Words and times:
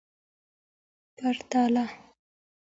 پتواله 1.17 1.85